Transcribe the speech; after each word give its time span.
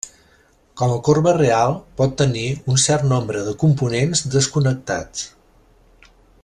Com 0.81 0.93
a 0.93 1.01
corba 1.07 1.33
real, 1.37 1.75
pot 1.99 2.15
tenir 2.21 2.47
un 2.75 2.81
cert 2.87 3.07
nombre 3.13 3.45
de 3.51 3.55
components 3.65 4.25
desconnectats. 4.37 5.31